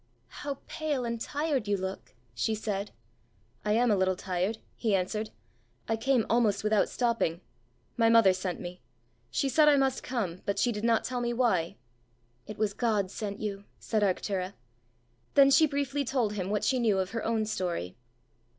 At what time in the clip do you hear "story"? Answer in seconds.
17.45-17.95